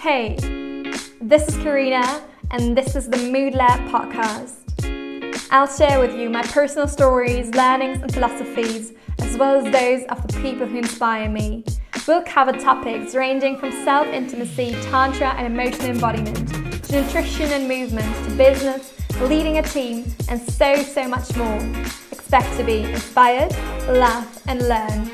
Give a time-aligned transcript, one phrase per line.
[0.00, 0.36] Hey,
[1.20, 4.54] this is Karina, and this is the Mood Lab podcast.
[5.50, 10.26] I'll share with you my personal stories, learnings, and philosophies, as well as those of
[10.26, 11.66] the people who inspire me.
[12.08, 16.48] We'll cover topics ranging from self intimacy, tantra, and emotional embodiment,
[16.84, 21.58] to nutrition and movement, to business, leading a team, and so, so much more.
[22.10, 23.52] Expect to be inspired,
[23.86, 25.10] laugh, and learn.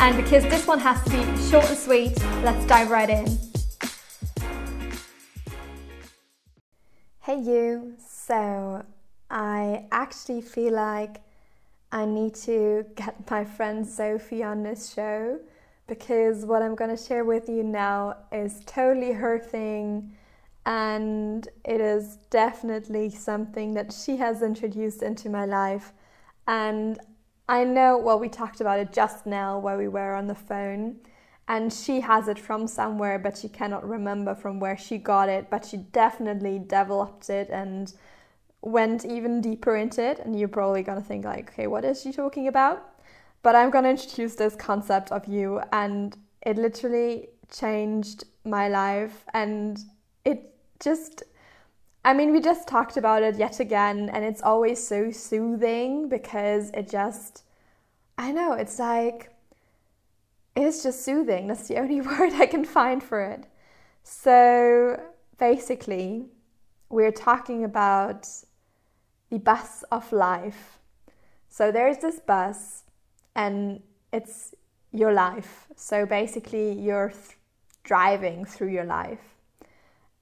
[0.00, 3.45] And because this one has to be short and sweet, let's dive right in.
[7.26, 7.94] Hey, you.
[7.98, 8.84] So,
[9.28, 11.22] I actually feel like
[11.90, 15.40] I need to get my friend Sophie on this show
[15.88, 20.12] because what I'm going to share with you now is totally her thing
[20.66, 25.92] and it is definitely something that she has introduced into my life.
[26.46, 26.96] And
[27.48, 31.00] I know, well, we talked about it just now while we were on the phone,
[31.48, 35.48] and she has it from somewhere, but she cannot remember from where she got it,
[35.50, 37.92] but she definitely developed it and
[38.62, 40.18] went even deeper into it.
[40.18, 42.82] And you're probably gonna think, like, okay, what is she talking about?
[43.42, 49.78] But I'm gonna introduce this concept of you, and it literally changed my life, and
[50.24, 51.22] it just
[52.04, 56.70] I mean, we just talked about it yet again, and it's always so soothing because
[56.70, 57.42] it just,
[58.16, 59.35] I know, it's like,
[60.56, 61.48] it's just soothing.
[61.48, 63.44] That's the only word I can find for it.
[64.02, 65.00] So
[65.38, 66.26] basically,
[66.88, 68.28] we're talking about
[69.30, 70.78] the bus of life.
[71.48, 72.84] So there's this bus,
[73.34, 73.82] and
[74.12, 74.54] it's
[74.92, 75.66] your life.
[75.76, 77.36] So basically, you're th-
[77.84, 79.36] driving through your life.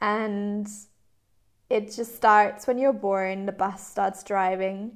[0.00, 0.68] And
[1.68, 4.92] it just starts when you're born, the bus starts driving,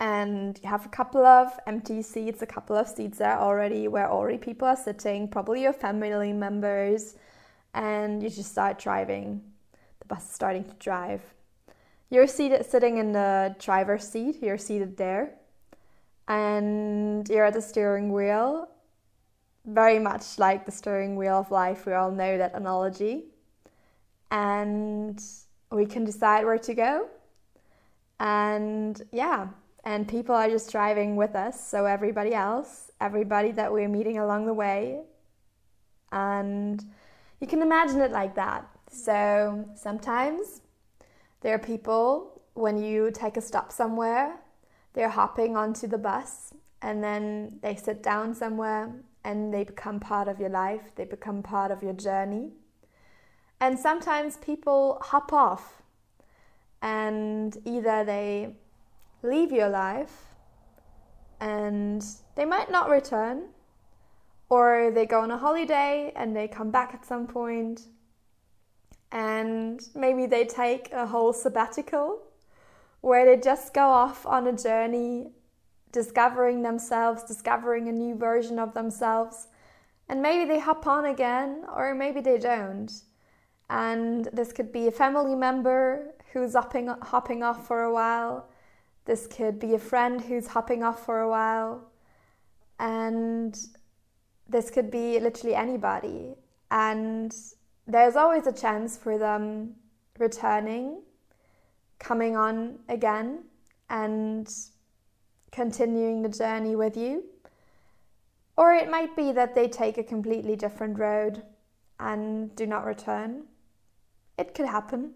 [0.00, 4.10] and you have a couple of empty seats, a couple of seats there already where
[4.10, 7.16] already people are sitting, probably your family members,
[7.74, 9.42] and you just start driving.
[10.00, 11.22] The bus is starting to drive.
[12.10, 15.34] You're seated sitting in the driver's seat, you're seated there,
[16.26, 18.68] and you're at the steering wheel,
[19.66, 21.86] very much like the steering wheel of life.
[21.86, 23.24] We all know that analogy.
[24.30, 25.22] And
[25.70, 27.08] we can decide where to go.
[28.20, 29.48] And yeah,
[29.88, 31.66] and people are just driving with us.
[31.66, 35.00] So everybody else, everybody that we're meeting along the way.
[36.12, 36.84] And
[37.40, 38.68] you can imagine it like that.
[38.90, 40.60] So sometimes
[41.40, 44.36] there are people, when you take a stop somewhere,
[44.92, 48.92] they're hopping onto the bus and then they sit down somewhere
[49.24, 52.50] and they become part of your life, they become part of your journey.
[53.58, 55.80] And sometimes people hop off
[56.82, 58.54] and either they
[59.22, 60.34] leave your life
[61.40, 63.44] and they might not return,
[64.48, 67.82] or they go on a holiday and they come back at some point
[69.12, 72.20] and maybe they take a whole sabbatical
[73.00, 75.30] where they just go off on a journey
[75.92, 79.48] discovering themselves, discovering a new version of themselves.
[80.08, 82.90] And maybe they hop on again, or maybe they don't
[83.70, 88.48] and this could be a family member who's hopping, hopping off for a while.
[89.08, 91.90] This could be a friend who's hopping off for a while.
[92.78, 93.58] And
[94.46, 96.34] this could be literally anybody.
[96.70, 97.34] And
[97.86, 99.76] there's always a chance for them
[100.18, 101.00] returning,
[101.98, 103.44] coming on again,
[103.88, 104.46] and
[105.52, 107.24] continuing the journey with you.
[108.58, 111.42] Or it might be that they take a completely different road
[111.98, 113.44] and do not return.
[114.36, 115.14] It could happen.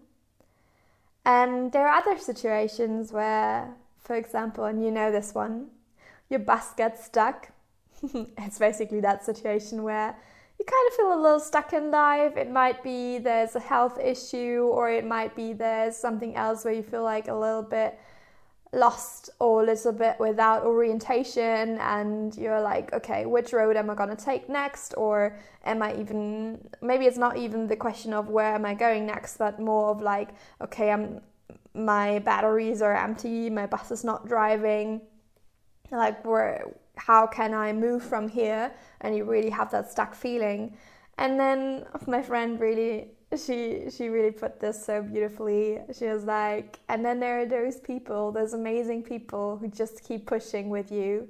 [1.25, 5.67] And there are other situations where, for example, and you know this one,
[6.29, 7.49] your bus gets stuck.
[8.03, 10.15] it's basically that situation where
[10.59, 12.37] you kind of feel a little stuck in life.
[12.37, 16.73] It might be there's a health issue, or it might be there's something else where
[16.73, 17.99] you feel like a little bit
[18.73, 23.93] lost or a little bit without orientation and you're like okay which road am i
[23.93, 28.29] going to take next or am i even maybe it's not even the question of
[28.29, 30.29] where am i going next but more of like
[30.59, 31.21] okay i'm
[31.73, 35.01] my batteries are empty my bus is not driving
[35.91, 36.65] like where
[36.95, 38.71] how can i move from here
[39.01, 40.75] and you really have that stuck feeling
[41.17, 45.79] and then my friend really she she really put this so beautifully.
[45.97, 50.25] She was like, and then there are those people, those amazing people who just keep
[50.25, 51.27] pushing with you,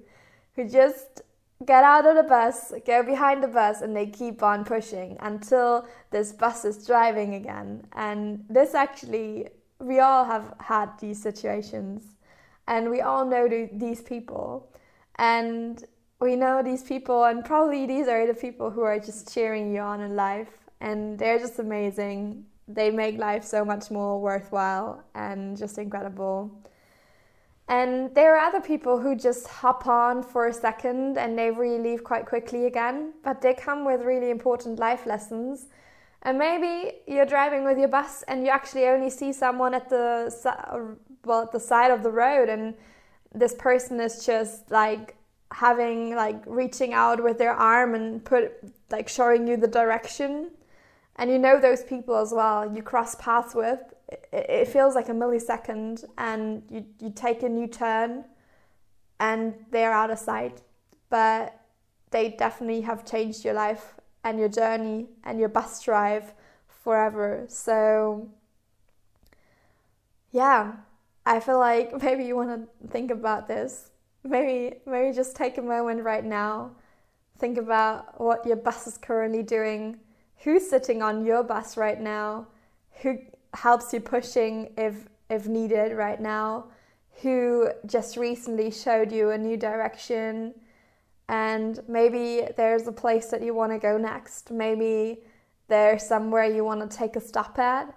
[0.56, 1.22] who just
[1.66, 5.88] get out of the bus, go behind the bus, and they keep on pushing until
[6.12, 7.86] this bus is driving again.
[7.94, 9.48] And this actually,
[9.84, 12.16] we all have had these situations,
[12.68, 14.72] and we all know these people,
[15.16, 15.84] and
[16.20, 19.82] we know these people, and probably these are the people who are just cheering you
[19.82, 22.46] on in life and they're just amazing.
[22.68, 26.52] They make life so much more worthwhile and just incredible.
[27.70, 31.80] And there are other people who just hop on for a second and they really
[31.80, 35.68] leave quite quickly again, but they come with really important life lessons.
[36.24, 40.98] And maybe you're driving with your bus and you actually only see someone at the
[41.26, 42.74] well at the side of the road and
[43.34, 45.16] this person is just like
[45.52, 48.54] having like reaching out with their arm and put
[48.90, 50.52] like showing you the direction.
[51.18, 52.74] And you know those people as well.
[52.74, 53.80] You cross paths with.
[54.32, 58.26] It, feels like a millisecond and you, you take a new turn
[59.20, 60.62] and they're out of sight.
[61.10, 61.60] But
[62.12, 66.34] they definitely have changed your life and your journey and your bus drive
[66.68, 67.46] forever.
[67.48, 68.30] So
[70.34, 70.74] yeah
[71.26, 73.92] i feel like maybe you want to think about this.
[74.26, 76.72] Maybe maybe just take a moment right now
[77.40, 80.00] think about what your bus is currently doing
[80.38, 82.48] who's sitting on your bus right now
[83.02, 83.18] who
[83.54, 84.96] helps you pushing if
[85.30, 86.68] if needed right now
[87.22, 90.54] who just recently showed you a new direction
[91.30, 94.52] and maybe there's a place that you want to go next.
[94.52, 95.20] Maybe
[95.68, 97.96] there's somewhere you want to take a stop at.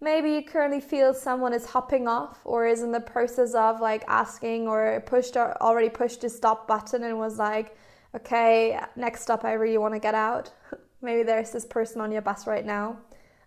[0.00, 4.04] Maybe you currently feel someone is hopping off or is in the process of like
[4.06, 7.76] asking or pushed or already pushed the stop button and was like
[8.14, 10.52] okay next stop i really want to get out.
[11.02, 12.98] Maybe there's this person on your bus right now.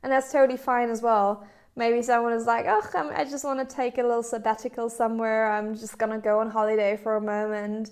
[0.04, 1.48] And that's totally fine as well.
[1.78, 5.50] Maybe someone is like oh I'm, i just want to take a little sabbatical somewhere.
[5.54, 7.92] I'm just gonna go on holiday for a moment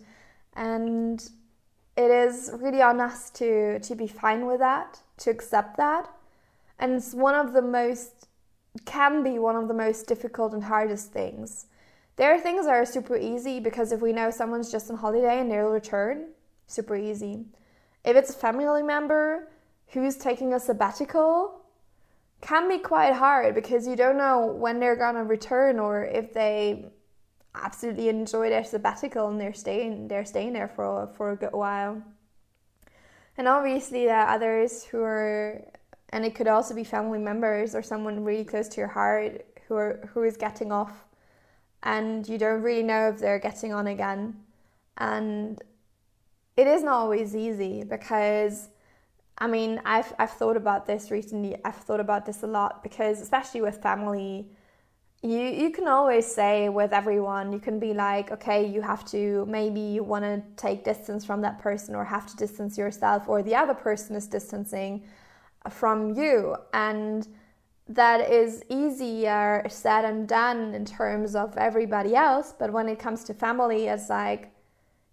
[0.56, 1.30] and
[1.96, 6.10] it is really on us to to be fine with that to accept that
[6.80, 8.28] and it's one of the most
[8.86, 11.66] can be one of the most difficult and hardest things.
[12.16, 15.40] There are things that are super easy because if we know someone's just on holiday
[15.40, 16.28] and they'll return,
[16.68, 17.46] super easy.
[18.04, 19.50] If it's a family member
[19.88, 21.62] who's taking a sabbatical,
[22.42, 26.86] can be quite hard because you don't know when they're gonna return or if they
[27.56, 32.02] absolutely enjoy their sabbatical and they're staying they're staying there for for a good while.
[33.38, 35.64] And obviously there are others who are
[36.10, 39.76] and it could also be family members or someone really close to your heart who
[39.76, 41.06] are who is getting off
[41.84, 44.36] and you don't really know if they're getting on again
[44.98, 45.62] and
[46.58, 48.70] it isn't always easy because
[49.38, 53.22] I mean I've I've thought about this recently I've thought about this a lot because
[53.22, 54.50] especially with family
[55.22, 59.46] you you can always say with everyone you can be like okay you have to
[59.48, 63.44] maybe you want to take distance from that person or have to distance yourself or
[63.44, 65.04] the other person is distancing
[65.66, 66.56] uh, from you.
[66.74, 67.28] And
[67.90, 73.24] that is easier said and done in terms of everybody else but when it comes
[73.24, 74.52] to family it's like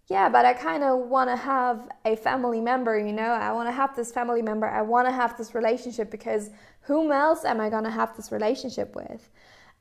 [0.09, 3.31] yeah but i kind of want to have a family member you know?
[3.31, 4.67] I want to have this family member.
[4.67, 6.51] I want to have this relationship because
[6.81, 9.27] whom else am i going to have this relationship with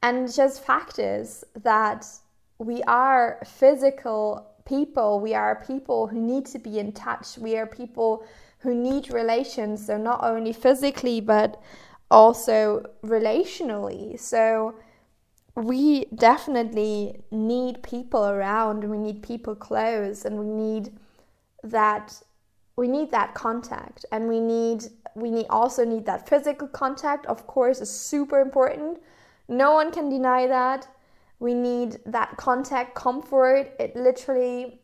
[0.02, 2.06] and just fact is that
[2.58, 5.20] we are physical people.
[5.20, 7.38] We are people who need to be in touch.
[7.38, 8.24] We are people
[8.58, 11.60] who need relations, so not only physically but
[12.10, 14.18] also relationally.
[14.18, 14.74] So
[15.54, 20.92] we definitely need people around, we need people close, and we need
[21.62, 22.20] that
[22.76, 24.04] we need that contact.
[24.12, 24.84] And we need
[25.14, 27.24] we need also need that physical contact.
[27.26, 28.98] Of course is super important
[29.48, 30.88] no one can deny that.
[31.38, 33.72] We need that contact comfort.
[33.78, 34.80] It literally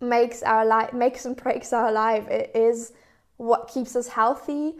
[0.00, 2.28] makes our life makes and breaks our life.
[2.28, 2.92] It is
[3.36, 4.74] what keeps us healthy.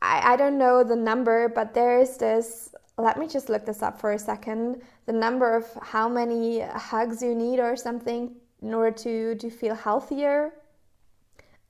[0.00, 3.80] I, I don't know the number but there is this let me just look this
[3.80, 4.82] up for a second.
[5.06, 9.74] The number of how many hugs you need or something in order to to feel
[9.74, 10.54] healthier.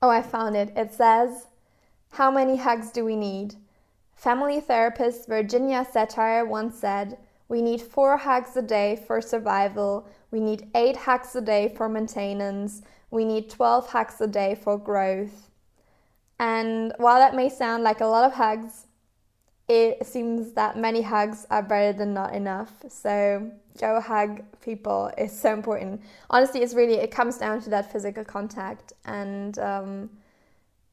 [0.01, 0.71] Oh i found it.
[0.75, 1.47] It says
[2.11, 3.55] how many hugs do we need
[4.25, 10.39] family therapist virginia satir once said we need four hugs a day for survival we
[10.39, 12.81] need eight hugs a day for maintenance.
[13.11, 15.49] We need 12 hugs a day for growth.
[16.39, 18.85] And while that may sound like a lot of hugs,
[19.67, 22.71] it seems that many hugs are better than not enough.
[22.89, 26.01] So go hug people is so important.
[26.29, 30.09] Honestly, it's really it comes down to that physical contact, and um,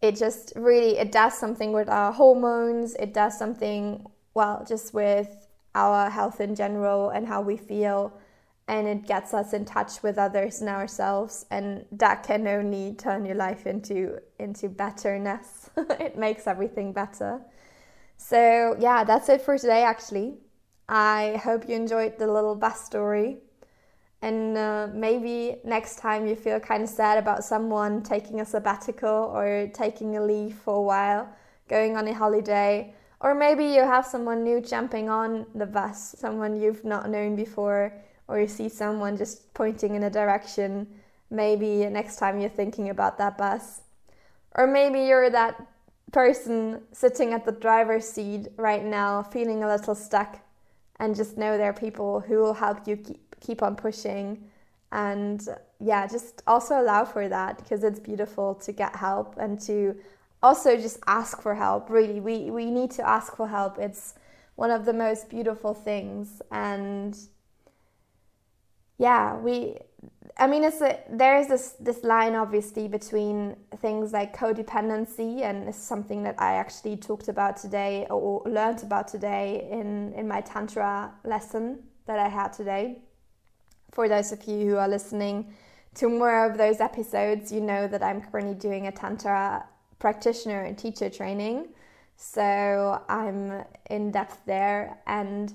[0.02, 2.94] it just really it does something with our hormones.
[2.96, 8.12] It does something well just with our health in general and how we feel.
[8.68, 11.46] And it gets us in touch with others and ourselves.
[11.50, 15.70] And that can only turn your life into into betterness.
[16.00, 17.40] It makes everything better.
[18.16, 20.38] So yeah that's it for today actually.
[20.88, 23.38] I hope you enjoyed the little bus story
[24.22, 29.30] and uh, maybe next time you feel kind of sad about someone taking a sabbatical
[29.34, 31.28] or taking a leave for a while
[31.68, 36.60] going on a holiday, or maybe you have someone new jumping on the bus, someone
[36.60, 37.92] you've not known before,
[38.28, 40.86] or you see someone just pointing in a direction.
[41.30, 43.82] Maybe next time you're thinking about that bus.
[44.54, 45.66] Or maybe you're that
[46.12, 50.40] person sitting at the driver's seat right now, feeling a little stuck,
[50.98, 52.96] and just know there are people who will help you
[53.40, 54.44] keep, on pushing.
[54.92, 55.46] And
[55.80, 59.96] yeah, just also allow for that because it's beautiful to get help and to
[60.42, 61.90] also just ask for help.
[61.90, 63.78] Really, we, we need to ask for help.
[63.78, 64.14] It's
[64.54, 66.40] one of the most beautiful things.
[66.50, 67.16] And
[68.98, 69.78] yeah, we
[70.38, 75.68] I mean, it's a, there is this this line obviously between things like codependency, and
[75.68, 80.42] it's something that I actually talked about today or learned about today in in my
[80.42, 82.98] tantra lesson that I had today.
[83.90, 85.54] For those of you who are listening
[85.94, 89.64] to more of those episodes, you know that I'm currently doing a tantra
[89.98, 91.68] practitioner and teacher training,
[92.16, 95.52] so I'm in depth there and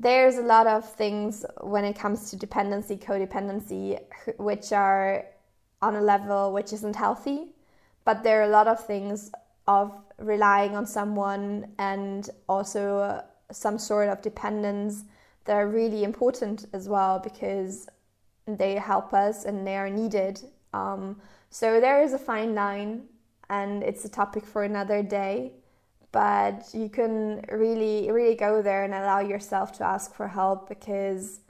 [0.00, 4.00] there's a lot of things when it comes to dependency, codependency,
[4.36, 5.24] which are
[5.82, 7.48] on a level which isn't healthy.
[8.04, 9.32] But there are a lot of things
[9.66, 15.04] of relying on someone and also some sort of dependence
[15.48, 17.88] that are really important as well because
[18.46, 20.40] they help us and they are needed.
[20.72, 23.04] Um, so there is a fine line,
[23.50, 25.52] and it's a topic for another day
[26.10, 31.40] but you can really really go there and allow yourself to ask for help because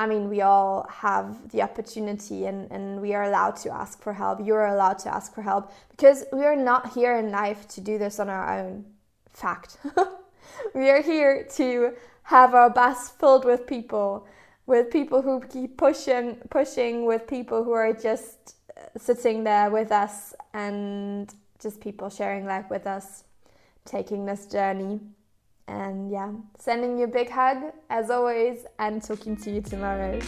[0.00, 4.14] I mean, we all have the opportunity and, and we are allowed to ask for
[4.14, 4.40] help.
[4.42, 7.98] You're allowed to ask for help because we are not here in life to do
[7.98, 8.86] this on our own.
[9.28, 9.76] Fact.
[10.74, 11.92] we are here to
[12.30, 14.24] have our bus filled with people,
[14.66, 19.90] with people who keep pushing, pushing, with people who are just uh, sitting there with
[19.90, 23.24] us and just people sharing life with us
[23.84, 25.00] taking this journey.
[25.66, 30.20] And yeah, sending you a big hug as always, and talking to you tomorrow.